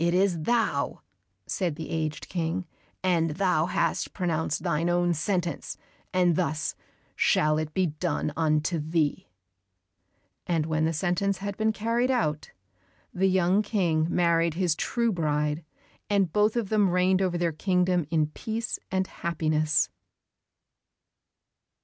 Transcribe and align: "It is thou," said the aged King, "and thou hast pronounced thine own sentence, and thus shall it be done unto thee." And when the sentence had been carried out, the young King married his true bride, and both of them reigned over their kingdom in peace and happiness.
"It 0.00 0.14
is 0.14 0.40
thou," 0.42 1.02
said 1.46 1.76
the 1.76 1.90
aged 1.90 2.28
King, 2.28 2.66
"and 3.04 3.36
thou 3.36 3.66
hast 3.66 4.12
pronounced 4.12 4.64
thine 4.64 4.88
own 4.90 5.14
sentence, 5.14 5.78
and 6.12 6.34
thus 6.34 6.74
shall 7.14 7.56
it 7.56 7.72
be 7.72 7.86
done 7.86 8.32
unto 8.36 8.80
thee." 8.80 9.28
And 10.44 10.66
when 10.66 10.86
the 10.86 10.92
sentence 10.92 11.38
had 11.38 11.56
been 11.56 11.72
carried 11.72 12.10
out, 12.10 12.50
the 13.14 13.28
young 13.28 13.62
King 13.62 14.08
married 14.10 14.54
his 14.54 14.74
true 14.74 15.12
bride, 15.12 15.64
and 16.10 16.32
both 16.32 16.56
of 16.56 16.68
them 16.68 16.90
reigned 16.90 17.22
over 17.22 17.38
their 17.38 17.52
kingdom 17.52 18.06
in 18.10 18.26
peace 18.26 18.80
and 18.90 19.06
happiness. 19.06 19.88